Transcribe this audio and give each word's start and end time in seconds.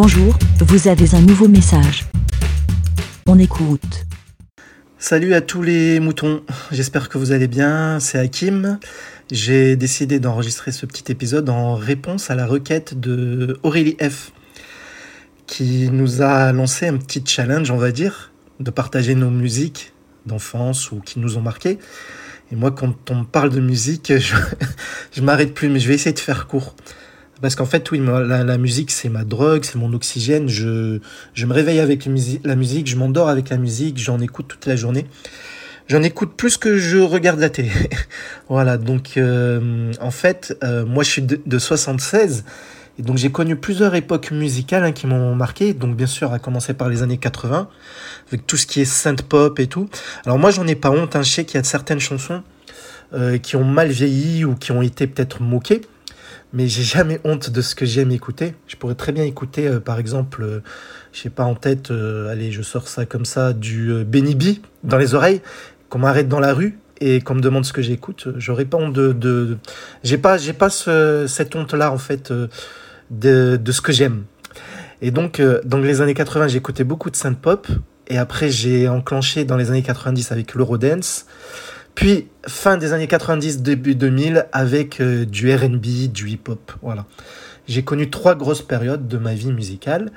Bonjour, 0.00 0.38
vous 0.60 0.86
avez 0.86 1.16
un 1.16 1.20
nouveau 1.20 1.48
message. 1.48 2.04
On 3.26 3.36
écoute. 3.36 4.06
Salut 4.96 5.34
à 5.34 5.40
tous 5.40 5.60
les 5.60 5.98
moutons, 5.98 6.44
j'espère 6.70 7.08
que 7.08 7.18
vous 7.18 7.32
allez 7.32 7.48
bien, 7.48 7.98
c'est 7.98 8.16
Hakim. 8.16 8.78
J'ai 9.32 9.74
décidé 9.74 10.20
d'enregistrer 10.20 10.70
ce 10.70 10.86
petit 10.86 11.10
épisode 11.10 11.50
en 11.50 11.74
réponse 11.74 12.30
à 12.30 12.36
la 12.36 12.46
requête 12.46 13.00
de 13.00 13.58
Aurélie 13.64 13.96
F 14.00 14.30
qui 15.48 15.90
nous 15.90 16.22
a 16.22 16.52
lancé 16.52 16.86
un 16.86 16.96
petit 16.96 17.24
challenge, 17.26 17.72
on 17.72 17.76
va 17.76 17.90
dire, 17.90 18.30
de 18.60 18.70
partager 18.70 19.16
nos 19.16 19.30
musiques 19.30 19.94
d'enfance 20.26 20.92
ou 20.92 21.00
qui 21.00 21.18
nous 21.18 21.38
ont 21.38 21.42
marqué. 21.42 21.80
Et 22.52 22.54
moi, 22.54 22.70
quand 22.70 23.10
on 23.10 23.24
parle 23.24 23.50
de 23.50 23.60
musique, 23.60 24.12
je, 24.16 24.36
je 25.10 25.22
m'arrête 25.22 25.54
plus, 25.54 25.68
mais 25.68 25.80
je 25.80 25.88
vais 25.88 25.94
essayer 25.94 26.14
de 26.14 26.20
faire 26.20 26.46
court. 26.46 26.76
Parce 27.40 27.54
qu'en 27.54 27.66
fait, 27.66 27.90
oui, 27.90 28.00
la, 28.04 28.58
musique, 28.58 28.90
c'est 28.90 29.08
ma 29.08 29.24
drogue, 29.24 29.64
c'est 29.64 29.76
mon 29.76 29.92
oxygène. 29.92 30.48
Je, 30.48 30.98
me 31.36 31.52
réveille 31.52 31.80
avec 31.80 32.08
la 32.44 32.56
musique, 32.56 32.88
je 32.88 32.96
m'endors 32.96 33.28
avec 33.28 33.50
la 33.50 33.56
musique, 33.58 33.98
j'en 33.98 34.20
écoute 34.20 34.46
toute 34.48 34.66
la 34.66 34.76
journée. 34.76 35.06
J'en 35.88 36.02
écoute 36.02 36.34
plus 36.36 36.58
que 36.58 36.76
je 36.76 36.98
regarde 36.98 37.40
la 37.40 37.48
télé. 37.48 37.70
voilà, 38.48 38.76
donc 38.76 39.16
euh, 39.16 39.90
en 40.00 40.10
fait, 40.10 40.54
euh, 40.62 40.84
moi 40.84 41.02
je 41.02 41.08
suis 41.08 41.22
de, 41.22 41.40
de 41.46 41.58
76 41.58 42.44
et 42.98 43.02
donc 43.02 43.16
j'ai 43.16 43.30
connu 43.30 43.56
plusieurs 43.56 43.94
époques 43.94 44.30
musicales 44.32 44.84
hein, 44.84 44.92
qui 44.92 45.06
m'ont 45.06 45.34
marqué. 45.34 45.72
Donc 45.72 45.96
bien 45.96 46.06
sûr, 46.06 46.32
à 46.32 46.38
commencer 46.38 46.74
par 46.74 46.88
les 46.88 47.02
années 47.02 47.16
80, 47.16 47.68
avec 48.28 48.46
tout 48.46 48.56
ce 48.56 48.66
qui 48.66 48.80
est 48.80 48.84
synth 48.84 49.22
pop 49.22 49.58
et 49.60 49.66
tout. 49.66 49.88
Alors 50.26 50.38
moi, 50.38 50.50
j'en 50.50 50.66
ai 50.66 50.74
pas 50.74 50.90
honte. 50.90 51.14
Hein. 51.14 51.22
Je 51.22 51.30
sais 51.30 51.44
qu'il 51.44 51.56
y 51.56 51.60
a 51.60 51.64
certaines 51.64 52.00
chansons 52.00 52.42
euh, 53.14 53.38
qui 53.38 53.56
ont 53.56 53.64
mal 53.64 53.88
vieilli 53.88 54.44
ou 54.44 54.56
qui 54.56 54.72
ont 54.72 54.82
été 54.82 55.06
peut-être 55.06 55.40
moquées 55.42 55.80
mais 56.52 56.66
j'ai 56.66 56.82
jamais 56.82 57.20
honte 57.24 57.50
de 57.50 57.60
ce 57.60 57.74
que 57.74 57.84
j'aime 57.84 58.10
écouter. 58.10 58.54
Je 58.66 58.76
pourrais 58.76 58.94
très 58.94 59.12
bien 59.12 59.24
écouter, 59.24 59.66
euh, 59.66 59.80
par 59.80 59.98
exemple, 59.98 60.42
euh, 60.42 60.60
je 61.12 61.20
sais 61.20 61.30
pas 61.30 61.44
en 61.44 61.54
tête, 61.54 61.90
euh, 61.90 62.30
allez, 62.30 62.52
je 62.52 62.62
sors 62.62 62.88
ça 62.88 63.06
comme 63.06 63.24
ça, 63.24 63.52
du 63.52 64.04
Benny 64.04 64.34
B 64.34 64.60
dans 64.84 64.96
les 64.96 65.14
oreilles, 65.14 65.42
qu'on 65.88 65.98
m'arrête 65.98 66.28
dans 66.28 66.40
la 66.40 66.54
rue 66.54 66.78
et 67.00 67.20
qu'on 67.20 67.34
me 67.34 67.40
demande 67.40 67.64
ce 67.64 67.72
que 67.72 67.82
j'écoute. 67.82 68.28
J'aurais 68.36 68.64
pas 68.64 68.78
honte 68.78 68.92
de, 68.92 69.12
de, 69.12 69.58
j'ai 70.02 70.18
pas, 70.18 70.38
j'ai 70.38 70.52
pas 70.52 70.70
ce, 70.70 71.26
cette 71.28 71.54
honte-là 71.54 71.92
en 71.92 71.98
fait 71.98 72.32
de, 72.32 73.56
de 73.56 73.72
ce 73.72 73.80
que 73.80 73.92
j'aime. 73.92 74.24
Et 75.00 75.12
donc, 75.12 75.40
dans 75.64 75.78
les 75.78 76.00
années 76.00 76.14
80, 76.14 76.48
j'écoutais 76.48 76.82
beaucoup 76.82 77.08
de 77.10 77.14
synth 77.14 77.38
pop. 77.38 77.68
Et 78.08 78.18
après, 78.18 78.50
j'ai 78.50 78.88
enclenché 78.88 79.44
dans 79.44 79.56
les 79.56 79.70
années 79.70 79.82
90 79.82 80.32
avec 80.32 80.54
l'Eurodance. 80.54 81.26
Puis, 81.94 82.28
fin 82.46 82.76
des 82.76 82.92
années 82.92 83.08
90, 83.08 83.62
début 83.62 83.94
2000, 83.94 84.46
avec 84.52 85.00
euh, 85.00 85.24
du 85.24 85.52
RB, 85.52 86.12
du 86.12 86.28
hip-hop. 86.28 86.72
Voilà. 86.82 87.06
J'ai 87.66 87.82
connu 87.82 88.08
trois 88.08 88.34
grosses 88.34 88.62
périodes 88.62 89.08
de 89.08 89.18
ma 89.18 89.34
vie 89.34 89.52
musicale. 89.52 90.10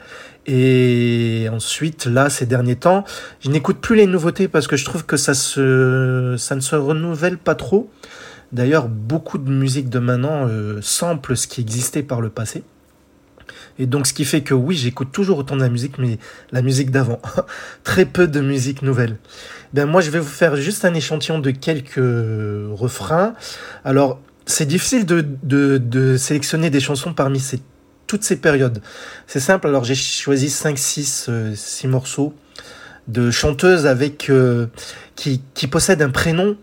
Et 0.48 1.48
ensuite, 1.52 2.06
là, 2.06 2.30
ces 2.30 2.46
derniers 2.46 2.78
temps, 2.78 3.04
je 3.42 3.50
n'écoute 3.50 3.80
plus 3.80 3.96
les 3.96 4.08
nouveautés 4.08 4.48
parce 4.48 4.68
que 4.68 4.78
je 4.78 4.86
trouve 4.86 5.06
que 5.06 5.18
ça, 5.18 5.34
se, 5.34 6.36
ça 6.38 6.56
ne 6.56 6.62
se 6.62 6.76
renouvelle 6.76 7.38
pas 7.38 7.56
trop. 7.56 7.90
D'ailleurs, 8.52 8.88
beaucoup 8.88 9.38
de 9.38 9.50
musique 9.50 9.90
de 9.90 10.00
maintenant 10.00 10.48
euh, 10.48 10.80
sample 10.82 11.36
ce 11.36 11.48
qui 11.48 11.62
existait 11.62 12.04
par 12.04 12.22
le 12.22 12.30
passé. 12.30 12.64
Et 13.80 13.86
donc, 13.86 14.08
ce 14.08 14.14
qui 14.14 14.26
fait 14.26 14.42
que 14.42 14.54
oui, 14.54 14.76
j'écoute 14.76 15.12
toujours 15.12 15.38
autant 15.38 15.56
de 15.56 15.62
la 15.62 15.70
musique, 15.70 15.98
mais 15.98 16.20
la 16.52 16.62
musique 16.62 16.92
d'avant. 16.92 17.22
Très 17.84 18.06
peu 18.06 18.28
de 18.28 18.42
musique 18.42 18.82
nouvelle. 18.82 19.18
Ben, 19.74 19.86
moi, 19.86 20.02
je 20.02 20.10
vais 20.12 20.20
vous 20.20 20.26
faire 20.26 20.56
juste 20.56 20.86
un 20.86 20.94
échantillon 20.94 21.40
de 21.40 21.52
quelques 21.52 21.96
refrains. 21.96 23.34
Alors, 23.86 24.20
c'est 24.46 24.66
difficile 24.66 25.06
de, 25.06 25.26
de, 25.44 26.18
sélectionner 26.18 26.70
des 26.70 26.80
chansons 26.80 27.14
parmi 27.14 27.40
ces, 27.40 27.62
toutes 28.08 28.24
ces 28.24 28.36
périodes. 28.36 28.82
C'est 29.28 29.40
simple, 29.40 29.68
alors 29.68 29.84
j'ai 29.84 29.96
choisi 29.96 30.50
5, 30.50 30.78
6, 30.78 31.30
6 31.56 31.88
morceaux 31.88 32.34
de 33.08 33.32
chanteuses 33.32 33.88
avec, 33.88 34.30
euh, 34.30 34.68
qui, 35.16 35.42
qui 35.54 35.68
possèdent 35.68 36.02
un 36.02 36.10
prénom 36.10 36.58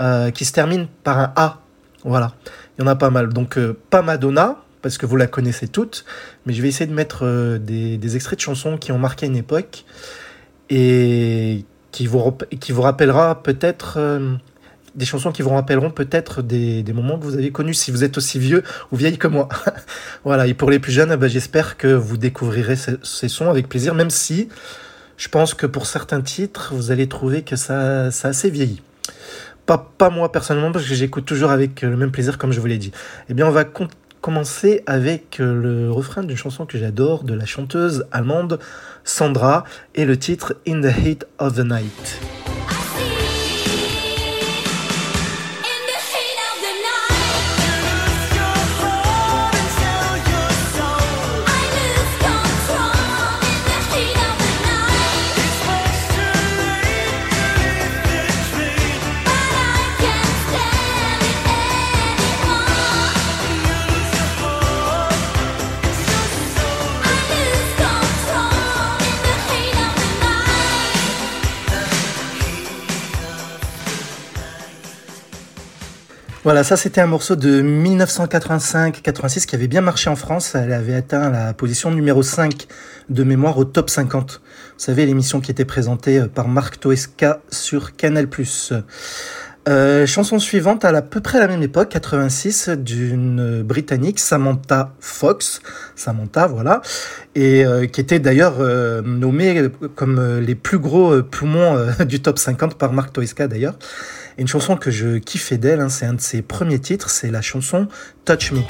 euh, 0.00 0.30
qui 0.30 0.44
se 0.44 0.52
termine 0.52 0.86
par 1.04 1.18
un 1.18 1.32
A. 1.36 1.60
Voilà, 2.04 2.34
il 2.78 2.82
y 2.82 2.84
en 2.84 2.86
a 2.86 2.96
pas 2.96 3.10
mal. 3.10 3.32
Donc, 3.32 3.58
euh, 3.58 3.76
pas 3.90 4.02
Madonna, 4.02 4.58
parce 4.88 4.96
que 4.96 5.04
vous 5.04 5.16
la 5.16 5.26
connaissez 5.26 5.68
toutes, 5.68 6.06
mais 6.46 6.54
je 6.54 6.62
vais 6.62 6.68
essayer 6.68 6.86
de 6.86 6.94
mettre 6.94 7.26
euh, 7.26 7.58
des, 7.58 8.16
extraits 8.16 8.38
de 8.38 8.42
chansons 8.42 8.78
qui 8.78 8.90
ont 8.90 8.98
marqué 8.98 9.26
une 9.26 9.36
époque 9.36 9.84
et 10.70 11.66
qui 11.92 12.06
vous, 12.06 12.38
qui 12.58 12.72
vous 12.72 12.80
rappellera 12.80 13.42
peut-être 13.42 13.98
euh, 13.98 14.34
des 14.94 15.04
chansons 15.04 15.30
qui 15.30 15.42
vous 15.42 15.50
rappelleront 15.50 15.90
peut-être 15.90 16.40
des, 16.40 16.82
des, 16.82 16.92
moments 16.94 17.18
que 17.18 17.24
vous 17.24 17.34
avez 17.34 17.52
connus 17.52 17.74
si 17.74 17.90
vous 17.90 18.02
êtes 18.02 18.16
aussi 18.16 18.38
vieux 18.38 18.62
ou 18.90 18.96
vieille 18.96 19.18
que 19.18 19.28
moi. 19.28 19.50
voilà, 20.24 20.46
et 20.46 20.54
pour 20.54 20.70
les 20.70 20.78
plus 20.78 20.92
jeunes, 20.92 21.14
bah, 21.16 21.28
j'espère 21.28 21.76
que 21.76 21.88
vous 21.88 22.16
découvrirez 22.16 22.76
ces, 22.76 23.28
sons 23.28 23.50
avec 23.50 23.68
plaisir, 23.68 23.94
même 23.94 24.08
si 24.08 24.48
je 25.18 25.28
pense 25.28 25.52
que 25.52 25.66
pour 25.66 25.84
certains 25.84 26.22
titres, 26.22 26.72
vous 26.74 26.90
allez 26.92 27.08
trouver 27.08 27.42
que 27.42 27.56
ça, 27.56 28.10
ça 28.10 28.28
assez 28.28 28.48
vieilli. 28.48 28.80
Pas, 29.66 29.92
pas 29.98 30.08
moi 30.08 30.32
personnellement, 30.32 30.72
parce 30.72 30.86
que 30.86 30.94
j'écoute 30.94 31.26
toujours 31.26 31.50
avec 31.50 31.82
le 31.82 31.94
même 31.94 32.10
plaisir, 32.10 32.38
comme 32.38 32.52
je 32.52 32.60
vous 32.60 32.66
l'ai 32.66 32.78
dit. 32.78 32.90
Eh 33.28 33.34
bien, 33.34 33.46
on 33.46 33.50
va 33.50 33.64
commencer 34.20 34.82
avec 34.86 35.40
euh, 35.40 35.54
le 35.54 35.92
refrain 35.92 36.22
d'une 36.22 36.36
chanson 36.36 36.66
que 36.66 36.78
j'adore 36.78 37.24
de 37.24 37.34
la 37.34 37.46
chanteuse 37.46 38.06
allemande 38.12 38.58
Sandra 39.04 39.64
et 39.94 40.04
le 40.04 40.18
titre 40.18 40.56
In 40.66 40.80
the 40.80 40.92
Heat 40.96 41.26
of 41.38 41.54
the 41.54 41.64
Night. 41.64 42.47
Voilà, 76.48 76.64
ça 76.64 76.78
c'était 76.78 77.02
un 77.02 77.06
morceau 77.06 77.36
de 77.36 77.60
1985-86 77.60 79.44
qui 79.44 79.54
avait 79.54 79.68
bien 79.68 79.82
marché 79.82 80.08
en 80.08 80.16
France. 80.16 80.54
Elle 80.54 80.72
avait 80.72 80.94
atteint 80.94 81.28
la 81.28 81.52
position 81.52 81.90
numéro 81.90 82.22
5 82.22 82.66
de 83.10 83.22
mémoire 83.22 83.58
au 83.58 83.66
top 83.66 83.90
50. 83.90 84.40
Vous 84.40 84.58
savez, 84.78 85.04
l'émission 85.04 85.42
qui 85.42 85.50
était 85.50 85.66
présentée 85.66 86.22
par 86.34 86.48
Marc 86.48 86.80
Toesca 86.80 87.42
sur 87.50 87.96
Canal+. 87.96 88.28
Euh, 89.68 90.06
chanson 90.06 90.38
suivante 90.38 90.86
à, 90.86 90.88
à 90.88 91.02
peu 91.02 91.20
près 91.20 91.38
la 91.38 91.48
même 91.48 91.62
époque, 91.62 91.90
86, 91.90 92.70
d'une 92.70 93.62
Britannique, 93.62 94.18
Samantha 94.18 94.94
Fox, 95.00 95.60
Samantha, 95.96 96.46
voilà, 96.46 96.80
et 97.34 97.66
euh, 97.66 97.84
qui 97.84 98.00
était 98.00 98.20
d'ailleurs 98.20 98.54
euh, 98.60 99.02
nommée 99.02 99.68
comme 99.94 100.38
les 100.38 100.54
plus 100.54 100.78
gros 100.78 101.22
poumons 101.22 101.76
du 102.06 102.22
top 102.22 102.38
50 102.38 102.76
par 102.76 102.94
Marc 102.94 103.12
Toesca 103.12 103.48
d'ailleurs 103.48 103.74
une 104.38 104.46
chanson 104.46 104.76
que 104.76 104.90
je 104.90 105.18
kiffais 105.18 105.58
d'elle, 105.58 105.80
hein, 105.80 105.88
c'est 105.88 106.06
un 106.06 106.14
de 106.14 106.20
ses 106.20 106.42
premiers 106.42 106.78
titres, 106.78 107.10
c'est 107.10 107.30
la 107.30 107.42
chanson 107.42 107.88
Touch 108.24 108.52
Me. 108.52 108.60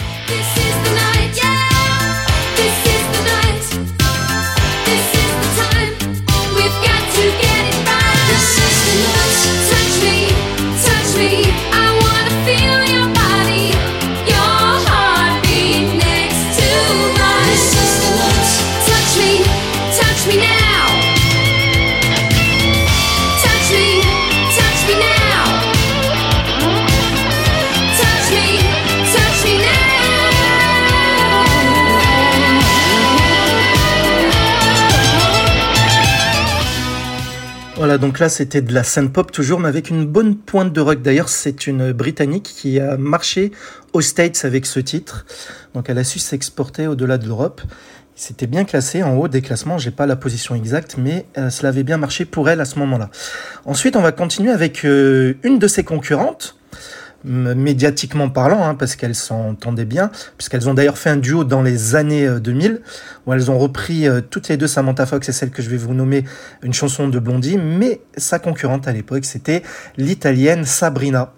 Voilà, 37.88 37.96
donc 37.96 38.18
là 38.18 38.28
c'était 38.28 38.60
de 38.60 38.74
la 38.74 38.82
synth 38.82 39.10
pop 39.10 39.32
toujours, 39.32 39.60
mais 39.60 39.68
avec 39.68 39.88
une 39.88 40.04
bonne 40.04 40.36
pointe 40.36 40.74
de 40.74 40.80
rock. 40.82 41.00
D'ailleurs, 41.00 41.30
c'est 41.30 41.66
une 41.66 41.92
Britannique 41.92 42.42
qui 42.42 42.78
a 42.78 42.98
marché 42.98 43.50
aux 43.94 44.02
States 44.02 44.44
avec 44.44 44.66
ce 44.66 44.78
titre. 44.78 45.24
Donc 45.72 45.88
elle 45.88 45.96
a 45.96 46.04
su 46.04 46.18
s'exporter 46.18 46.86
au-delà 46.86 47.16
de 47.16 47.26
l'Europe. 47.26 47.62
C'était 48.14 48.46
bien 48.46 48.66
classé 48.66 49.02
en 49.02 49.16
haut 49.16 49.26
des 49.26 49.40
classements, 49.40 49.78
j'ai 49.78 49.90
pas 49.90 50.04
la 50.04 50.16
position 50.16 50.54
exacte, 50.54 50.96
mais 50.98 51.24
euh, 51.38 51.48
cela 51.48 51.70
avait 51.70 51.82
bien 51.82 51.96
marché 51.96 52.26
pour 52.26 52.50
elle 52.50 52.60
à 52.60 52.66
ce 52.66 52.78
moment-là. 52.78 53.08
Ensuite, 53.64 53.96
on 53.96 54.02
va 54.02 54.12
continuer 54.12 54.50
avec 54.50 54.84
euh, 54.84 55.38
une 55.42 55.58
de 55.58 55.66
ses 55.66 55.82
concurrentes, 55.82 56.57
médiatiquement 57.24 58.28
parlant, 58.28 58.64
hein, 58.64 58.74
parce 58.74 58.94
qu'elles 58.94 59.14
s'entendaient 59.14 59.84
bien, 59.84 60.10
puisqu'elles 60.36 60.68
ont 60.68 60.74
d'ailleurs 60.74 60.98
fait 60.98 61.10
un 61.10 61.16
duo 61.16 61.44
dans 61.44 61.62
les 61.62 61.96
années 61.96 62.28
2000, 62.40 62.72
euh, 62.72 62.78
où 63.26 63.32
elles 63.32 63.50
ont 63.50 63.58
repris 63.58 64.06
euh, 64.06 64.20
toutes 64.20 64.48
les 64.48 64.56
deux 64.56 64.68
Samantha 64.68 65.04
Fox 65.04 65.28
et 65.28 65.32
celle 65.32 65.50
que 65.50 65.62
je 65.62 65.68
vais 65.68 65.76
vous 65.76 65.94
nommer 65.94 66.24
une 66.62 66.72
chanson 66.72 67.08
de 67.08 67.18
Blondie, 67.18 67.58
mais 67.58 68.00
sa 68.16 68.38
concurrente 68.38 68.86
à 68.86 68.92
l'époque, 68.92 69.24
c'était 69.24 69.62
l'italienne 69.96 70.64
Sabrina. 70.64 71.32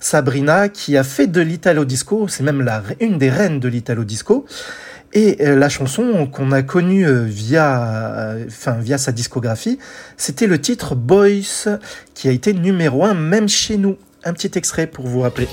Sabrina 0.00 0.68
qui 0.68 0.96
a 0.96 1.04
fait 1.04 1.26
de 1.26 1.40
l'italo 1.40 1.84
disco, 1.84 2.28
c'est 2.28 2.42
même 2.42 2.66
une 3.00 3.18
des 3.18 3.30
reines 3.30 3.60
de 3.60 3.68
l'italo 3.68 4.04
disco, 4.04 4.46
et 5.12 5.36
euh, 5.40 5.54
la 5.54 5.68
chanson 5.68 6.26
qu'on 6.26 6.50
a 6.50 6.62
connue 6.62 7.06
via, 7.24 8.36
enfin, 8.46 8.78
via 8.80 8.96
sa 8.96 9.12
discographie, 9.12 9.78
c'était 10.16 10.46
le 10.46 10.60
titre 10.60 10.94
Boys, 10.94 11.78
qui 12.14 12.28
a 12.28 12.32
été 12.32 12.54
numéro 12.54 13.04
un 13.04 13.14
même 13.14 13.48
chez 13.48 13.76
nous 13.76 13.96
un 14.26 14.32
petit 14.32 14.58
extrait 14.58 14.86
pour 14.86 15.06
vous 15.06 15.20
rappeler. 15.20 15.48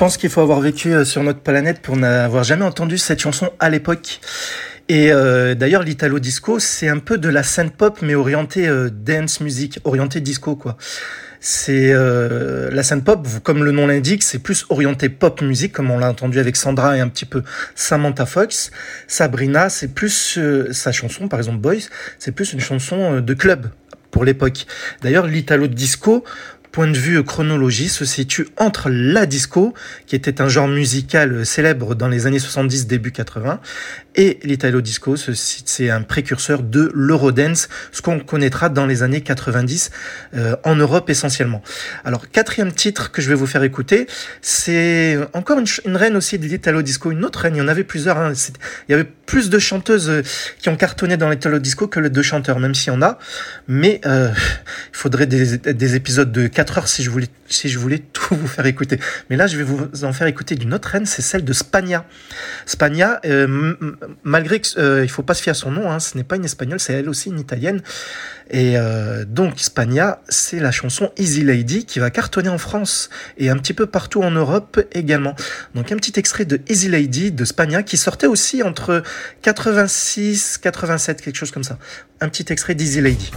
Pense 0.00 0.16
qu'il 0.16 0.30
faut 0.30 0.40
avoir 0.40 0.60
vécu 0.60 0.94
euh, 0.94 1.04
sur 1.04 1.22
notre 1.22 1.40
planète 1.40 1.82
pour 1.82 1.94
n'avoir 1.94 2.42
jamais 2.42 2.64
entendu 2.64 2.96
cette 2.96 3.20
chanson 3.20 3.50
à 3.58 3.68
l'époque. 3.68 4.20
Et 4.88 5.12
euh, 5.12 5.54
d'ailleurs, 5.54 5.82
l'Italo 5.82 6.18
Disco, 6.18 6.58
c'est 6.58 6.88
un 6.88 7.00
peu 7.00 7.18
de 7.18 7.28
la 7.28 7.42
scène 7.42 7.68
pop, 7.68 7.98
mais 8.00 8.14
orientée 8.14 8.66
euh, 8.66 8.88
dance 8.88 9.40
music, 9.40 9.78
orientée 9.84 10.22
disco, 10.22 10.56
quoi. 10.56 10.78
C'est 11.38 11.94
la 11.94 12.82
scène 12.82 13.02
pop, 13.02 13.26
comme 13.42 13.64
le 13.64 13.72
nom 13.72 13.86
l'indique, 13.86 14.22
c'est 14.22 14.40
plus 14.40 14.66
orienté 14.68 15.08
pop 15.08 15.40
musique, 15.40 15.72
comme 15.72 15.90
on 15.90 15.98
l'a 15.98 16.10
entendu 16.10 16.38
avec 16.38 16.54
Sandra 16.56 16.98
et 16.98 17.00
un 17.00 17.08
petit 17.08 17.24
peu 17.24 17.42
Samantha 17.74 18.26
Fox. 18.26 18.70
Sabrina, 19.06 19.70
c'est 19.70 19.94
plus 19.94 20.38
sa 20.70 20.92
chanson, 20.92 21.28
par 21.28 21.40
exemple 21.40 21.56
Boys, 21.56 21.88
c'est 22.18 22.32
plus 22.32 22.52
une 22.52 22.60
chanson 22.60 23.20
de 23.22 23.34
club 23.34 23.70
pour 24.10 24.26
l'époque. 24.26 24.66
D'ailleurs, 25.00 25.26
l'Italo 25.26 25.66
Disco, 25.66 26.24
point 26.72 26.86
de 26.86 26.96
vue 26.96 27.22
chronologie, 27.24 27.88
se 27.88 28.04
situe 28.04 28.48
entre 28.56 28.90
la 28.90 29.26
disco, 29.26 29.74
qui 30.06 30.16
était 30.16 30.40
un 30.40 30.48
genre 30.48 30.68
musical 30.68 31.44
célèbre 31.44 31.94
dans 31.94 32.08
les 32.08 32.26
années 32.26 32.38
70, 32.38 32.86
début 32.86 33.12
80, 33.12 33.60
et 34.16 34.38
l'Italo 34.42 34.80
Disco, 34.80 35.14
c'est 35.16 35.90
un 35.90 36.02
précurseur 36.02 36.62
de 36.62 36.90
l'Eurodance, 36.94 37.68
ce 37.92 38.02
qu'on 38.02 38.18
connaîtra 38.18 38.68
dans 38.68 38.86
les 38.86 39.02
années 39.02 39.20
90 39.20 39.90
euh, 40.34 40.56
en 40.64 40.74
Europe 40.74 41.10
essentiellement. 41.10 41.62
Alors, 42.04 42.28
quatrième 42.28 42.72
titre 42.72 43.12
que 43.12 43.22
je 43.22 43.28
vais 43.28 43.34
vous 43.34 43.46
faire 43.46 43.62
écouter, 43.62 44.06
c'est 44.42 45.18
encore 45.32 45.58
une, 45.58 45.96
reine 45.96 46.16
aussi 46.16 46.38
de 46.38 46.46
l'Italo 46.46 46.82
Disco, 46.82 47.10
une 47.10 47.24
autre 47.24 47.40
reine, 47.40 47.56
il 47.56 47.58
y 47.58 47.62
en 47.62 47.68
avait 47.68 47.84
plusieurs, 47.84 48.18
hein. 48.18 48.32
il 48.88 48.92
y 48.92 48.94
avait 48.94 49.04
plus 49.04 49.48
de 49.48 49.58
chanteuses 49.58 50.10
euh, 50.10 50.22
qui 50.58 50.68
ont 50.68 50.76
cartonné 50.76 51.16
dans 51.16 51.30
l'Italo 51.30 51.58
Disco 51.58 51.86
que 51.86 52.00
de 52.00 52.22
chanteurs, 52.22 52.58
même 52.58 52.74
s'il 52.74 52.92
y 52.92 52.96
en 52.96 53.02
a, 53.02 53.18
mais 53.68 54.00
euh, 54.06 54.30
il 54.92 54.96
faudrait 54.96 55.26
des, 55.26 55.58
des 55.58 55.94
épisodes 55.94 56.32
de 56.32 56.48
4 56.60 56.76
heures 56.76 56.88
si 56.88 57.02
je 57.02 57.08
voulais, 57.08 57.28
si 57.48 57.70
je 57.70 57.78
voulais 57.78 57.98
tout 58.12 58.34
vous 58.34 58.46
faire 58.46 58.66
écouter. 58.66 58.98
Mais 59.30 59.36
là, 59.36 59.46
je 59.46 59.56
vais 59.56 59.62
vous 59.62 60.04
en 60.04 60.12
faire 60.12 60.26
écouter 60.26 60.56
d'une 60.56 60.74
autre 60.74 60.88
reine, 60.88 61.06
c'est 61.06 61.22
celle 61.22 61.42
de 61.42 61.54
Spagna. 61.54 62.04
Spagna, 62.66 63.18
euh, 63.24 63.74
malgré 64.24 64.60
qu'il 64.60 64.78
euh, 64.78 65.02
il 65.02 65.08
faut 65.08 65.22
pas 65.22 65.32
se 65.32 65.42
fier 65.42 65.52
à 65.52 65.54
son 65.54 65.70
nom, 65.70 65.90
hein, 65.90 66.00
ce 66.00 66.18
n'est 66.18 66.24
pas 66.24 66.36
une 66.36 66.44
espagnole, 66.44 66.78
c'est 66.78 66.92
elle 66.92 67.08
aussi 67.08 67.30
une 67.30 67.40
italienne. 67.40 67.80
Et 68.50 68.76
euh, 68.76 69.24
donc 69.24 69.58
Spagna, 69.58 70.20
c'est 70.28 70.60
la 70.60 70.70
chanson 70.70 71.12
Easy 71.16 71.44
Lady 71.44 71.86
qui 71.86 71.98
va 71.98 72.10
cartonner 72.10 72.50
en 72.50 72.58
France 72.58 73.08
et 73.38 73.48
un 73.48 73.56
petit 73.56 73.72
peu 73.72 73.86
partout 73.86 74.22
en 74.22 74.30
Europe 74.30 74.82
également. 74.92 75.34
Donc 75.74 75.92
un 75.92 75.96
petit 75.96 76.18
extrait 76.18 76.44
de 76.44 76.60
Easy 76.68 76.90
Lady 76.90 77.32
de 77.32 77.44
Spagna 77.46 77.82
qui 77.82 77.96
sortait 77.96 78.26
aussi 78.26 78.62
entre 78.62 79.02
86, 79.40 80.58
87, 80.58 81.22
quelque 81.22 81.36
chose 81.36 81.52
comme 81.52 81.64
ça. 81.64 81.78
Un 82.20 82.28
petit 82.28 82.52
extrait 82.52 82.74
d'Easy 82.74 83.00
Lady. 83.00 83.30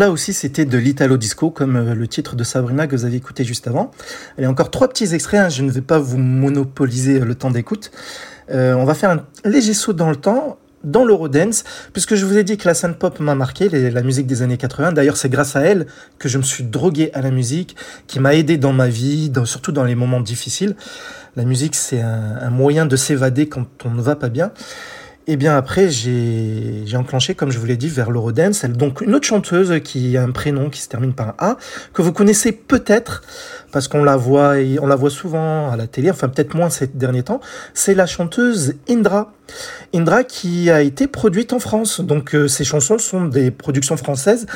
Là 0.00 0.10
aussi, 0.10 0.32
c'était 0.32 0.64
de 0.64 0.78
l'Italo 0.78 1.18
Disco, 1.18 1.50
comme 1.50 1.76
euh, 1.76 1.94
le 1.94 2.08
titre 2.08 2.34
de 2.34 2.42
Sabrina 2.42 2.86
que 2.86 2.96
vous 2.96 3.04
avez 3.04 3.16
écouté 3.16 3.44
juste 3.44 3.68
avant. 3.68 3.90
Il 4.38 4.42
y 4.42 4.44
a 4.46 4.50
encore 4.50 4.70
trois 4.70 4.88
petits 4.88 5.14
extraits, 5.14 5.40
hein, 5.40 5.48
je 5.50 5.62
ne 5.62 5.70
vais 5.70 5.82
pas 5.82 5.98
vous 5.98 6.16
monopoliser 6.16 7.20
le 7.20 7.34
temps 7.34 7.50
d'écoute. 7.50 7.92
Euh, 8.50 8.74
on 8.74 8.84
va 8.84 8.94
faire 8.94 9.10
un 9.10 9.26
léger 9.44 9.74
saut 9.74 9.92
dans 9.92 10.08
le 10.08 10.16
temps, 10.16 10.58
dans 10.84 11.04
l'Eurodance, 11.04 11.64
puisque 11.92 12.14
je 12.14 12.24
vous 12.24 12.38
ai 12.38 12.44
dit 12.44 12.56
que 12.56 12.66
la 12.66 12.72
scène 12.72 12.94
pop 12.94 13.20
m'a 13.20 13.34
marqué, 13.34 13.68
la 13.68 14.02
musique 14.02 14.26
des 14.26 14.40
années 14.40 14.56
80. 14.56 14.92
D'ailleurs, 14.92 15.18
c'est 15.18 15.28
grâce 15.28 15.54
à 15.54 15.60
elle 15.60 15.86
que 16.18 16.30
je 16.30 16.38
me 16.38 16.42
suis 16.42 16.64
drogué 16.64 17.10
à 17.12 17.20
la 17.20 17.30
musique, 17.30 17.76
qui 18.06 18.18
m'a 18.20 18.34
aidé 18.34 18.56
dans 18.56 18.72
ma 18.72 18.88
vie, 18.88 19.30
surtout 19.44 19.72
dans 19.72 19.84
les 19.84 19.94
moments 19.94 20.22
difficiles. 20.22 20.76
La 21.36 21.44
musique, 21.44 21.76
c'est 21.76 22.00
un 22.00 22.48
moyen 22.48 22.86
de 22.86 22.96
s'évader 22.96 23.50
quand 23.50 23.66
on 23.84 23.90
ne 23.90 24.00
va 24.00 24.16
pas 24.16 24.30
bien. 24.30 24.52
Et 25.30 25.36
bien 25.36 25.56
après, 25.56 25.90
j'ai 25.90 26.96
enclenché, 26.96 27.36
comme 27.36 27.52
je 27.52 27.58
vous 27.60 27.66
l'ai 27.66 27.76
dit, 27.76 27.86
vers 27.86 28.10
l'Eurodance. 28.10 28.64
Donc 28.64 29.00
une 29.00 29.14
autre 29.14 29.28
chanteuse 29.28 29.80
qui 29.84 30.16
a 30.16 30.24
un 30.24 30.32
prénom 30.32 30.70
qui 30.70 30.80
se 30.80 30.88
termine 30.88 31.12
par 31.12 31.28
un 31.28 31.34
A, 31.38 31.56
que 31.92 32.02
vous 32.02 32.12
connaissez 32.12 32.50
peut-être, 32.50 33.22
parce 33.70 33.86
qu'on 33.86 34.02
la 34.02 34.16
voit, 34.16 34.54
on 34.82 34.88
la 34.88 34.96
voit 34.96 35.08
souvent 35.08 35.70
à 35.70 35.76
la 35.76 35.86
télé, 35.86 36.10
enfin 36.10 36.28
peut-être 36.28 36.54
moins 36.54 36.68
ces 36.68 36.88
derniers 36.88 37.22
temps, 37.22 37.38
c'est 37.74 37.94
la 37.94 38.06
chanteuse 38.06 38.74
Indra. 38.88 39.32
Indra 39.94 40.24
qui 40.24 40.68
a 40.68 40.82
été 40.82 41.06
produite 41.06 41.52
en 41.52 41.60
France. 41.60 42.00
Donc 42.00 42.34
euh, 42.34 42.48
ces 42.48 42.64
chansons 42.64 42.98
sont 42.98 43.26
des 43.26 43.52
productions 43.52 43.96
françaises, 43.96 44.46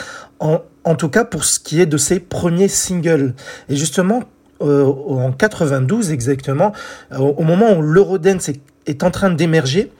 en, 0.40 0.59
tout 0.97 1.09
cas 1.09 1.25
pour 1.25 1.45
ce 1.45 1.61
qui 1.61 1.81
est 1.83 1.87
de 1.87 1.99
ses 1.99 2.19
premiers 2.19 2.66
singles. 2.66 3.35
Et 3.69 3.76
justement, 3.76 4.25
euh, 4.61 4.85
en 4.85 5.31
92 5.31 6.11
exactement, 6.11 6.73
au, 7.16 7.45
moment 7.45 7.75
où 7.75 7.81
l'Eurodance 7.81 8.49
est, 8.49 8.61
est 8.87 9.04
en 9.04 9.12
train 9.12 9.31
d'émerger, 9.31 9.93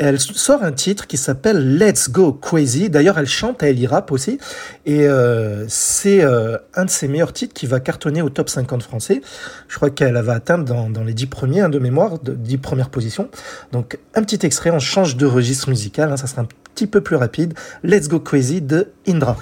elle 0.00 0.18
sort 0.18 0.62
un 0.62 0.72
titre 0.72 1.06
qui 1.06 1.18
s'appelle 1.18 1.76
Let's 1.76 2.08
Go 2.08 2.32
Crazy. 2.32 2.88
D'ailleurs, 2.88 3.18
elle 3.18 3.26
chante, 3.26 3.62
elle 3.62 3.78
y 3.78 3.86
rappe 3.86 4.12
aussi. 4.12 4.38
Et 4.86 5.06
euh, 5.06 5.66
c'est 5.68 6.24
euh, 6.24 6.56
un 6.74 6.86
de 6.86 6.90
ses 6.90 7.06
meilleurs 7.06 7.34
titres 7.34 7.52
qui 7.52 7.66
va 7.66 7.80
cartonner 7.80 8.22
au 8.22 8.30
top 8.30 8.48
50 8.48 8.82
français. 8.82 9.20
Je 9.68 9.76
crois 9.76 9.90
qu'elle 9.90 10.16
va 10.16 10.32
atteindre 10.32 10.64
dans, 10.88 11.04
les 11.04 11.12
10 11.12 11.26
premiers 11.26 11.60
hein, 11.60 11.68
de 11.68 11.78
mémoire, 11.78 12.18
de 12.18 12.32
10 12.32 12.56
premières 12.58 12.88
positions. 12.88 13.28
Donc, 13.72 13.98
un 14.14 14.22
petit 14.22 14.44
extrait, 14.46 14.70
on 14.70 14.78
change 14.78 15.18
de 15.18 15.26
registre 15.26 15.68
musical. 15.68 16.10
Hein, 16.10 16.16
ça 16.16 16.26
sera 16.26 16.42
un 16.42 16.48
petit 16.74 16.86
peu 16.86 17.02
plus 17.02 17.16
rapide. 17.16 17.52
Let's 17.84 18.08
Go 18.08 18.20
Crazy 18.20 18.62
de 18.62 18.88
Indra. 19.06 19.36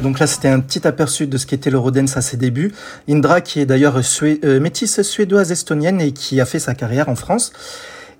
Donc 0.00 0.18
là 0.18 0.26
c'était 0.26 0.48
un 0.48 0.60
petit 0.60 0.86
aperçu 0.86 1.26
de 1.26 1.36
ce 1.36 1.46
qu'était 1.46 1.70
l'Eurodance 1.70 2.16
à 2.16 2.20
ses 2.20 2.36
débuts. 2.36 2.72
Indra, 3.08 3.40
qui 3.40 3.60
est 3.60 3.66
d'ailleurs 3.66 4.00
euh, 4.22 4.60
métisse 4.60 5.02
suédoise 5.02 5.52
estonienne 5.52 6.00
et 6.00 6.12
qui 6.12 6.40
a 6.40 6.44
fait 6.44 6.58
sa 6.58 6.74
carrière 6.74 7.08
en 7.08 7.16
France. 7.16 7.52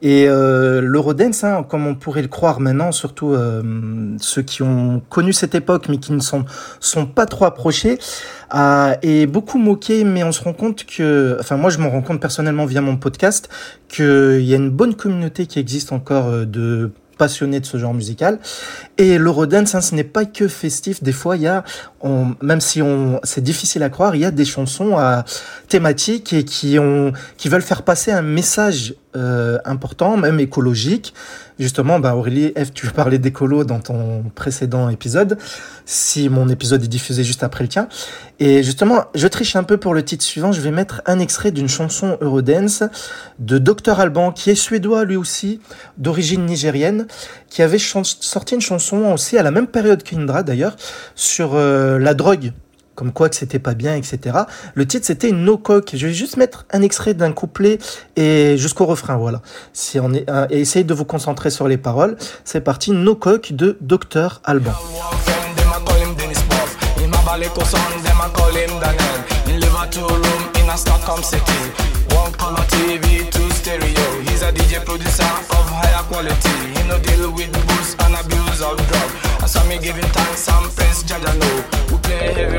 Et 0.04 0.26
euh, 0.26 0.80
l'Eurodance, 0.80 1.44
hein, 1.44 1.64
comme 1.68 1.86
on 1.86 1.94
pourrait 1.94 2.22
le 2.22 2.28
croire 2.28 2.58
maintenant, 2.58 2.90
surtout 2.90 3.34
euh, 3.34 3.62
ceux 4.20 4.42
qui 4.42 4.64
ont 4.64 5.00
connu 5.08 5.32
cette 5.32 5.54
époque 5.54 5.88
mais 5.88 5.98
qui 5.98 6.12
ne 6.12 6.18
sont, 6.18 6.44
sont 6.80 7.06
pas 7.06 7.24
trop 7.24 7.44
approchés, 7.44 8.00
est 9.02 9.26
beaucoup 9.26 9.58
moqué, 9.58 10.02
mais 10.02 10.24
on 10.24 10.32
se 10.32 10.42
rend 10.42 10.52
compte 10.52 10.84
que, 10.84 11.36
enfin 11.38 11.56
moi 11.56 11.70
je 11.70 11.78
m'en 11.78 11.88
rends 11.88 12.02
compte 12.02 12.20
personnellement 12.20 12.66
via 12.66 12.80
mon 12.80 12.96
podcast, 12.96 13.48
qu'il 13.88 14.42
y 14.42 14.54
a 14.54 14.56
une 14.56 14.70
bonne 14.70 14.94
communauté 14.94 15.46
qui 15.46 15.60
existe 15.60 15.92
encore 15.92 16.26
euh, 16.28 16.44
de 16.44 16.90
passionnés 17.22 17.60
de 17.60 17.66
ce 17.66 17.76
genre 17.76 17.94
musical. 17.94 18.40
Et 18.98 19.16
l'Eurodance, 19.16 19.76
hein, 19.76 19.80
ce 19.80 19.94
n'est 19.94 20.02
pas 20.18 20.24
que 20.24 20.48
festif. 20.48 21.04
Des 21.04 21.12
fois, 21.12 21.36
il 21.36 21.42
y 21.42 21.46
a, 21.46 21.62
même 22.42 22.60
si 22.60 22.82
on, 22.82 23.20
c'est 23.22 23.44
difficile 23.44 23.84
à 23.84 23.90
croire, 23.90 24.16
il 24.16 24.22
y 24.22 24.24
a 24.24 24.32
des 24.32 24.44
chansons 24.44 24.96
à, 24.98 25.24
thématiques 25.68 26.32
et 26.32 26.44
qui 26.44 26.80
ont, 26.80 27.12
qui 27.36 27.48
veulent 27.48 27.62
faire 27.62 27.82
passer 27.82 28.10
un 28.10 28.22
message 28.22 28.96
euh, 29.14 29.58
important, 29.64 30.16
même 30.16 30.40
écologique. 30.40 31.14
Justement, 31.62 32.00
bah 32.00 32.16
Aurélie, 32.16 32.52
F, 32.58 32.72
tu 32.74 32.88
parler 32.88 33.20
d'écolo 33.20 33.62
dans 33.62 33.78
ton 33.78 34.24
précédent 34.34 34.88
épisode, 34.88 35.38
si 35.84 36.28
mon 36.28 36.48
épisode 36.48 36.82
est 36.82 36.88
diffusé 36.88 37.22
juste 37.22 37.44
après 37.44 37.62
le 37.62 37.68
tien. 37.68 37.86
Et 38.40 38.64
justement, 38.64 39.04
je 39.14 39.28
triche 39.28 39.54
un 39.54 39.62
peu 39.62 39.76
pour 39.76 39.94
le 39.94 40.04
titre 40.04 40.24
suivant, 40.24 40.50
je 40.50 40.60
vais 40.60 40.72
mettre 40.72 41.02
un 41.06 41.20
extrait 41.20 41.52
d'une 41.52 41.68
chanson 41.68 42.18
Eurodance 42.20 42.82
de 43.38 43.58
Dr 43.58 44.00
Alban, 44.00 44.32
qui 44.32 44.50
est 44.50 44.56
suédois 44.56 45.04
lui 45.04 45.14
aussi, 45.14 45.60
d'origine 45.98 46.46
nigérienne, 46.46 47.06
qui 47.48 47.62
avait 47.62 47.78
sorti 47.78 48.56
une 48.56 48.60
chanson 48.60 49.12
aussi 49.12 49.38
à 49.38 49.44
la 49.44 49.52
même 49.52 49.68
période 49.68 50.02
qu'Indra 50.02 50.42
d'ailleurs, 50.42 50.74
sur 51.14 51.54
euh, 51.54 51.96
la 52.00 52.14
drogue 52.14 52.50
comme 52.94 53.12
quoi 53.12 53.28
que 53.28 53.36
c'était 53.36 53.58
pas 53.58 53.74
bien, 53.74 53.94
etc. 53.96 54.38
Le 54.74 54.86
titre 54.86 55.06
c'était 55.06 55.32
No 55.32 55.58
Coque. 55.58 55.90
Je 55.94 56.06
vais 56.06 56.12
juste 56.12 56.36
mettre 56.36 56.66
un 56.72 56.82
extrait 56.82 57.14
d'un 57.14 57.32
couplet 57.32 57.78
et 58.16 58.56
jusqu'au 58.56 58.86
refrain, 58.86 59.16
voilà. 59.16 59.42
Si 59.72 59.98
on 59.98 60.12
euh, 60.12 60.46
et 60.50 60.60
essayez 60.60 60.84
de 60.84 60.94
vous 60.94 61.04
concentrer 61.04 61.50
sur 61.50 61.68
les 61.68 61.78
paroles. 61.78 62.16
C'est 62.44 62.60
parti, 62.60 62.92
No 62.92 63.14
Coque 63.14 63.52
de 63.52 63.78
Dr 63.80 64.40
Alban. 64.44 64.72
Play. 82.18 82.52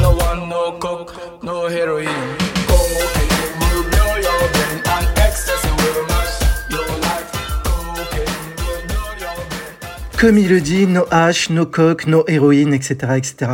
No 0.00 0.10
one, 0.12 0.48
no 0.48 0.72
coke, 0.78 1.12
no 1.42 1.68
comme 10.24 10.38
il 10.38 10.48
le 10.48 10.62
dit, 10.62 10.86
no 10.86 11.04
hash, 11.10 11.50
no 11.50 11.66
coke, 11.66 12.06
no 12.06 12.24
héroïne, 12.26 12.72
etc., 12.72 12.94
etc. 13.16 13.50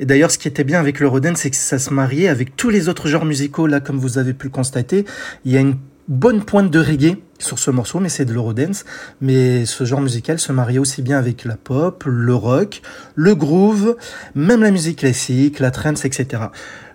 Et 0.00 0.04
d'ailleurs, 0.04 0.30
ce 0.30 0.36
qui 0.36 0.48
était 0.48 0.64
bien 0.64 0.78
avec 0.78 1.00
l'Eurodance, 1.00 1.38
c'est 1.38 1.50
que 1.50 1.56
ça 1.56 1.78
se 1.78 1.94
mariait 1.94 2.28
avec 2.28 2.56
tous 2.56 2.68
les 2.68 2.90
autres 2.90 3.08
genres 3.08 3.24
musicaux. 3.24 3.66
Là, 3.66 3.80
comme 3.80 3.96
vous 3.96 4.18
avez 4.18 4.34
pu 4.34 4.48
le 4.48 4.52
constater, 4.52 5.06
il 5.46 5.52
y 5.52 5.56
a 5.56 5.60
une 5.60 5.78
bonne 6.08 6.44
pointe 6.44 6.70
de 6.70 6.78
reggae 6.78 7.18
sur 7.38 7.58
ce 7.58 7.70
morceau, 7.70 8.00
mais 8.00 8.08
c'est 8.08 8.24
de 8.24 8.32
l'Eurodance. 8.32 8.84
Mais 9.20 9.64
ce 9.64 9.84
genre 9.84 10.00
musical 10.00 10.38
se 10.38 10.52
mariait 10.52 10.78
aussi 10.78 11.02
bien 11.02 11.18
avec 11.18 11.44
la 11.44 11.56
pop, 11.56 12.04
le 12.06 12.34
rock, 12.34 12.82
le 13.14 13.34
groove, 13.34 13.96
même 14.34 14.62
la 14.62 14.70
musique 14.70 14.98
classique, 14.98 15.58
la 15.58 15.70
trance, 15.70 16.04
etc. 16.04 16.44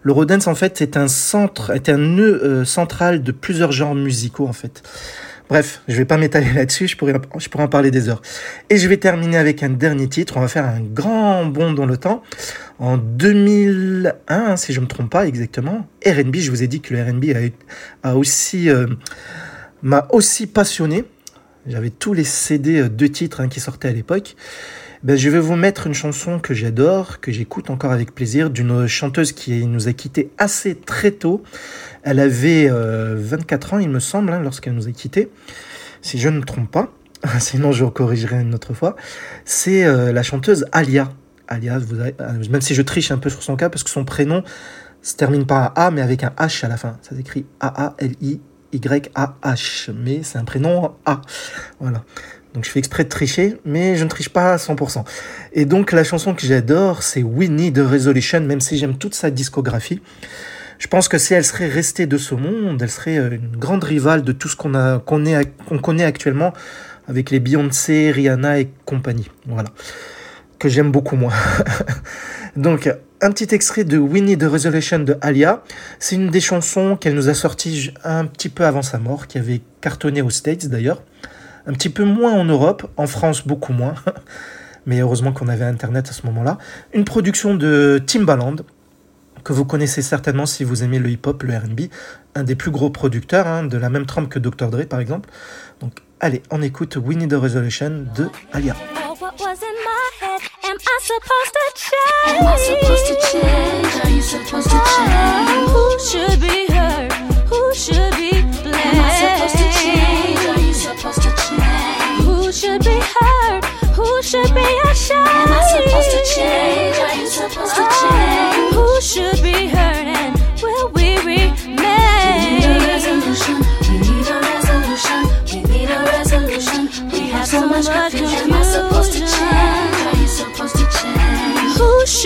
L'Eurodance, 0.03 0.47
en 0.47 0.55
fait, 0.55 0.81
est 0.81 0.97
un 0.97 1.07
centre, 1.07 1.71
est 1.71 1.89
un 1.89 1.97
nœud 1.97 2.43
euh, 2.43 2.65
central 2.65 3.23
de 3.23 3.31
plusieurs 3.31 3.71
genres 3.71 3.95
musicaux, 3.95 4.47
en 4.47 4.53
fait. 4.53 4.83
Bref, 5.47 5.81
je 5.87 5.95
vais 5.95 6.05
pas 6.05 6.17
m'étaler 6.17 6.51
là-dessus, 6.55 6.87
je 6.87 6.97
pourrais, 6.97 7.13
je 7.37 7.49
pourrais 7.49 7.63
en 7.63 7.67
parler 7.69 7.91
des 7.91 8.09
heures. 8.09 8.21
Et 8.69 8.77
je 8.77 8.87
vais 8.87 8.97
terminer 8.97 9.37
avec 9.37 9.63
un 9.63 9.69
dernier 9.69 10.07
titre, 10.07 10.37
on 10.37 10.41
va 10.41 10.47
faire 10.47 10.65
un 10.65 10.81
grand 10.81 11.45
bond 11.45 11.73
dans 11.73 11.85
le 11.85 11.97
temps. 11.97 12.23
En 12.79 12.97
2001, 12.97 14.57
si 14.57 14.73
je 14.73 14.81
me 14.81 14.87
trompe 14.87 15.09
pas 15.09 15.27
exactement, 15.27 15.87
R&B, 16.05 16.35
je 16.37 16.51
vous 16.51 16.61
ai 16.61 16.67
dit 16.67 16.81
que 16.81 16.93
le 16.93 17.01
R&B 17.01 17.25
a, 18.03 18.15
aussi, 18.15 18.69
euh, 18.69 18.87
m'a 19.81 20.07
aussi 20.11 20.45
passionné. 20.45 21.05
J'avais 21.67 21.89
tous 21.89 22.13
les 22.13 22.25
CD 22.25 22.89
de 22.89 23.07
titres 23.07 23.41
hein, 23.41 23.47
qui 23.47 23.59
sortaient 23.59 23.87
à 23.87 23.93
l'époque. 23.93 24.35
Ben, 25.03 25.15
je 25.15 25.29
vais 25.29 25.39
vous 25.39 25.55
mettre 25.55 25.87
une 25.87 25.93
chanson 25.93 26.39
que 26.39 26.53
j'adore, 26.53 27.19
que 27.21 27.31
j'écoute 27.31 27.69
encore 27.69 27.91
avec 27.91 28.13
plaisir, 28.13 28.49
d'une 28.49 28.87
chanteuse 28.87 29.31
qui 29.31 29.65
nous 29.65 29.87
a 29.87 29.93
quittés 29.93 30.31
assez 30.37 30.75
très 30.75 31.11
tôt. 31.11 31.43
Elle 32.03 32.19
avait 32.19 32.69
24 32.69 32.73
euh, 32.73 33.75
ans, 33.75 33.79
il 33.79 33.89
me 33.89 33.99
semble, 33.99 34.33
hein, 34.33 34.41
lorsqu'elle 34.41 34.73
nous 34.73 34.87
a 34.87 34.91
quittés, 34.91 35.29
si 36.01 36.17
je 36.19 36.27
ne 36.27 36.39
me 36.39 36.43
trompe 36.43 36.71
pas. 36.71 36.91
Sinon, 37.39 37.71
je 37.71 37.85
corrigerai 37.85 38.41
une 38.41 38.53
autre 38.53 38.73
fois. 38.73 38.95
C'est 39.45 39.85
euh, 39.85 40.11
la 40.11 40.23
chanteuse 40.23 40.65
Alia. 40.71 41.13
Alia, 41.47 41.79
vous 41.79 41.99
euh, 41.99 42.11
même 42.49 42.61
si 42.61 42.75
je 42.75 42.81
triche 42.81 43.11
un 43.11 43.17
peu 43.17 43.29
sur 43.29 43.43
son 43.43 43.55
cas, 43.55 43.69
parce 43.69 43.83
que 43.83 43.89
son 43.89 44.05
prénom 44.05 44.43
se 45.01 45.15
termine 45.15 45.45
par 45.45 45.63
un 45.63 45.71
A, 45.75 45.91
mais 45.91 46.01
avec 46.01 46.23
un 46.23 46.33
H 46.37 46.65
à 46.65 46.67
la 46.67 46.77
fin. 46.77 46.97
Ça 47.01 47.15
s'écrit 47.15 47.45
A-A-L-I-Y-A-H. 47.59 48.41
Mais 49.93 50.21
c'est 50.23 50.39
un 50.39 50.43
prénom 50.43 50.95
A. 51.05 51.21
Voilà. 51.79 52.03
Donc 52.55 52.65
je 52.65 52.71
fais 52.71 52.79
exprès 52.79 53.03
de 53.03 53.09
tricher, 53.09 53.57
mais 53.65 53.97
je 53.97 54.03
ne 54.03 54.09
triche 54.09 54.29
pas 54.29 54.53
à 54.53 54.57
100%. 54.57 55.03
Et 55.53 55.65
donc 55.65 55.91
la 55.91 56.03
chanson 56.03 56.33
que 56.33 56.47
j'adore, 56.47 57.03
c'est 57.03 57.21
Winnie 57.21 57.71
de 57.71 57.81
Resolution, 57.81 58.41
même 58.41 58.61
si 58.61 58.77
j'aime 58.77 58.97
toute 58.97 59.13
sa 59.13 59.29
discographie. 59.29 60.01
Je 60.79 60.87
pense 60.87 61.07
que 61.07 61.17
si 61.17 61.33
elle 61.33 61.45
serait 61.45 61.67
restée 61.67 62.05
de 62.07 62.17
ce 62.17 62.33
monde, 62.35 62.81
elle 62.81 62.89
serait 62.89 63.17
euh, 63.17 63.31
une 63.31 63.57
grande 63.57 63.83
rivale 63.83 64.23
de 64.23 64.31
tout 64.31 64.47
ce 64.47 64.55
qu'on 64.55 64.73
a 64.73 64.99
qu'on 64.99 65.79
connaît 65.79 66.03
actuellement 66.03 66.53
avec 67.07 67.29
les 67.29 67.39
Beyoncé, 67.39 68.11
Rihanna 68.11 68.59
et 68.59 68.69
compagnie. 68.85 69.29
Voilà. 69.45 69.69
Que 70.65 70.71
j'aime 70.71 70.91
beaucoup 70.91 71.15
moins. 71.15 71.31
donc 72.55 72.91
un 73.21 73.29
petit 73.29 73.53
extrait 73.53 73.83
de 73.83 73.99
Winnie 73.99 74.35
the 74.35 74.45
Resolution 74.45 74.97
de 74.97 75.15
Alia. 75.21 75.61
C'est 75.99 76.15
une 76.15 76.31
des 76.31 76.41
chansons 76.41 76.95
qu'elle 76.95 77.13
nous 77.13 77.29
a 77.29 77.35
sorties 77.35 77.93
un 78.03 78.25
petit 78.25 78.49
peu 78.49 78.65
avant 78.65 78.81
sa 78.81 78.97
mort, 78.97 79.27
qui 79.27 79.37
avait 79.37 79.61
cartonné 79.79 80.23
aux 80.23 80.31
States 80.31 80.65
d'ailleurs 80.67 81.03
un 81.67 81.73
petit 81.73 81.89
peu 81.89 82.03
moins 82.03 82.33
en 82.33 82.45
Europe, 82.45 82.91
en 82.97 83.05
France 83.05 83.45
beaucoup 83.45 83.73
moins, 83.73 83.93
mais 84.87 85.01
heureusement 85.01 85.33
qu'on 85.33 85.49
avait 85.49 85.65
Internet 85.65 86.09
à 86.09 86.13
ce 86.13 86.25
moment-là. 86.25 86.57
Une 86.95 87.05
production 87.05 87.53
de 87.53 88.01
Timbaland, 88.03 88.55
que 89.43 89.53
vous 89.53 89.65
connaissez 89.65 90.01
certainement 90.01 90.47
si 90.47 90.63
vous 90.63 90.83
aimez 90.83 90.97
le 90.97 91.11
hip-hop, 91.11 91.43
le 91.43 91.55
RB, 91.55 91.81
un 92.33 92.43
des 92.43 92.55
plus 92.55 92.71
gros 92.71 92.89
producteurs, 92.89 93.45
hein, 93.45 93.65
de 93.65 93.77
la 93.77 93.91
même 93.91 94.07
trempe 94.07 94.29
que 94.29 94.39
Dr. 94.39 94.71
Dre 94.71 94.87
par 94.89 94.99
exemple. 94.99 95.29
Donc 95.79 95.99
allez, 96.19 96.41
on 96.49 96.63
écoute 96.63 96.95
Winnie 96.95 97.27
the 97.27 97.33
Resolution 97.33 98.05
de 98.15 98.29
Alia. 98.51 98.75
Was 99.39 99.61
in 99.61 99.75
my 99.83 100.09
head? 100.21 100.41
Am 100.63 100.77
I 100.79 100.99
supposed 101.03 101.53
to 101.53 101.71
change? 101.75 102.39
Am 102.39 102.47
I 102.47 102.55
supposed 102.57 103.07
to 103.07 103.15
change? 103.31 104.05
Are 104.05 104.09
you 104.09 104.21
supposed 104.21 104.69
to 104.69 104.77
oh. 104.79 105.55
change? 105.55 105.64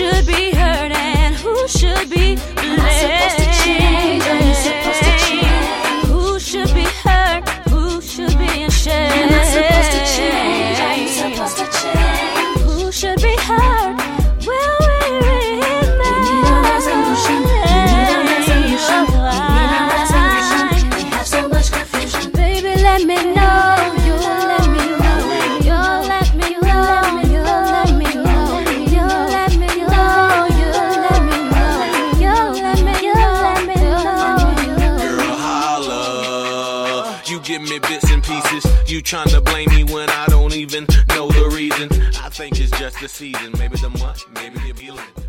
Should 0.00 0.26
be 0.26 0.59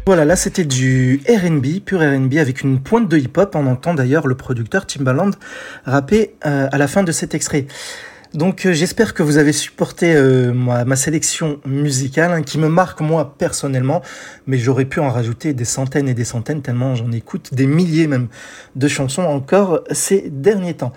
Voilà, 0.06 0.24
là 0.24 0.36
c'était 0.36 0.66
du 0.66 1.20
RB, 1.28 1.80
pur 1.84 2.00
RB, 2.00 2.36
avec 2.36 2.62
une 2.62 2.80
pointe 2.80 3.10
de 3.10 3.18
hip-hop. 3.18 3.56
On 3.56 3.66
entend 3.66 3.96
d'ailleurs 3.96 4.28
le 4.28 4.36
producteur 4.36 4.86
Timbaland 4.86 5.32
rapper 5.84 6.36
euh, 6.46 6.70
à 6.72 6.78
la 6.78 6.88
fin 6.88 7.02
de 7.02 7.12
cet 7.12 7.34
extrait. 7.34 7.66
Donc 8.34 8.66
euh, 8.66 8.72
j'espère 8.72 9.14
que 9.14 9.24
vous 9.24 9.38
avez 9.38 9.52
supporté 9.52 10.16
euh, 10.16 10.54
ma, 10.54 10.86
ma 10.86 10.96
sélection 10.96 11.60
musicale 11.66 12.32
hein, 12.32 12.44
qui 12.44 12.60
me 12.60 12.70
marque 12.70 13.02
moi 13.02 13.36
personnellement, 13.38 14.02
mais 14.48 14.58
j'aurais 14.58 14.86
pu 14.86 15.00
en 15.00 15.10
rajouter 15.10 15.54
des 15.54 15.66
centaines 15.66 16.08
et 16.08 16.14
des 16.14 16.24
centaines 16.24 16.62
tellement 16.62 16.96
j'en 16.96 17.12
écoute 17.12 17.54
des 17.54 17.66
milliers 17.66 18.08
même 18.08 18.28
de 18.76 18.88
chansons 18.88 19.24
encore 19.24 19.82
ces 19.92 20.30
derniers 20.30 20.76
temps. 20.76 20.94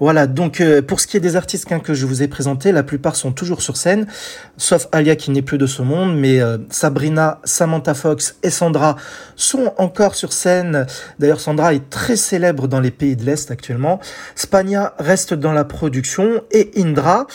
Voilà, 0.00 0.26
donc 0.26 0.60
euh, 0.60 0.80
pour 0.80 1.00
ce 1.00 1.06
qui 1.06 1.16
est 1.16 1.20
des 1.20 1.34
artistes 1.34 1.70
hein, 1.72 1.80
que 1.80 1.92
je 1.92 2.06
vous 2.06 2.22
ai 2.22 2.28
présentés, 2.28 2.70
la 2.70 2.84
plupart 2.84 3.16
sont 3.16 3.32
toujours 3.32 3.62
sur 3.62 3.76
scène, 3.76 4.06
sauf 4.56 4.86
Alia 4.92 5.16
qui 5.16 5.30
n'est 5.30 5.42
plus 5.42 5.58
de 5.58 5.66
ce 5.66 5.82
monde, 5.82 6.16
mais 6.16 6.40
euh, 6.40 6.58
Sabrina, 6.70 7.40
Samantha 7.44 7.94
Fox 7.94 8.36
et 8.42 8.50
Sandra 8.50 8.96
sont 9.34 9.72
encore 9.76 10.14
sur 10.14 10.32
scène. 10.32 10.86
D'ailleurs, 11.18 11.40
Sandra 11.40 11.74
est 11.74 11.90
très 11.90 12.16
célèbre 12.16 12.68
dans 12.68 12.80
les 12.80 12.92
pays 12.92 13.16
de 13.16 13.24
l'Est 13.24 13.50
actuellement. 13.50 13.98
Spania 14.36 14.94
reste 14.98 15.34
dans 15.34 15.52
la 15.52 15.64
production 15.64 16.42
et 16.52 16.70
Indra, 16.76 17.26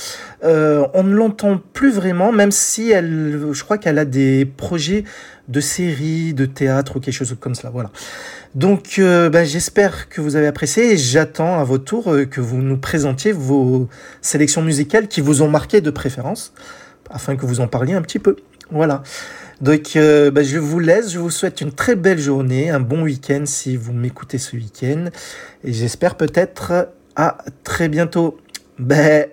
euh, 0.44 0.86
on 0.94 1.04
ne 1.04 1.14
l'entend 1.14 1.62
plus 1.74 1.92
vraiment, 1.92 2.32
même 2.32 2.52
si 2.52 2.92
elle, 2.92 3.48
je 3.52 3.64
crois 3.64 3.78
qu'elle 3.78 3.98
a 3.98 4.06
des 4.06 4.46
projets 4.46 5.04
de 5.48 5.60
séries, 5.60 6.34
de 6.34 6.46
théâtre 6.46 6.98
ou 6.98 7.00
quelque 7.00 7.16
chose 7.16 7.36
comme 7.40 7.56
cela. 7.56 7.70
Voilà. 7.70 7.92
Donc, 8.56 9.00
euh, 9.00 9.32
ben, 9.32 9.46
j'espère 9.46 10.10
que 10.10 10.22
vous 10.22 10.36
avez 10.36 10.46
apprécié 10.46 10.94
et 10.94 10.98
j'attends 10.98 11.60
à 11.60 11.64
votre 11.64 11.86
tour 11.86 12.12
euh, 12.14 12.26
que 12.26 12.40
vous 12.40 12.58
nous 12.58 12.78
présentiez 12.78 13.32
vos 13.32 13.90
sélections 14.22 14.62
musicales 14.62 15.08
qui 15.08 15.22
vous 15.22 15.42
ont 15.42 15.50
marqué 15.50 15.82
de 15.82 15.90
préférence, 15.90 16.54
afin 17.10 17.36
que 17.36 17.48
vous 17.48 17.62
en 17.62 17.68
parliez 17.68 17.94
un 17.94 18.04
petit 18.04 18.20
peu. 18.20 18.36
Voilà. 18.70 19.02
Donc, 19.60 19.96
euh, 19.96 20.30
ben, 20.30 20.44
je 20.44 20.60
vous 20.60 20.80
laisse. 20.80 21.12
Je 21.12 21.18
vous 21.18 21.32
souhaite 21.32 21.62
une 21.62 21.72
très 21.72 21.96
belle 21.96 22.20
journée, 22.20 22.70
un 22.70 22.80
bon 22.80 23.02
week-end 23.02 23.44
si 23.46 23.76
vous 23.76 23.94
m'écoutez 23.94 24.38
ce 24.38 24.56
week-end. 24.56 25.06
Et 25.64 25.74
j'espère 25.74 26.16
peut-être 26.16 26.90
à 27.16 27.38
très 27.64 27.90
bientôt. 27.90 28.38
Ben, 28.78 29.33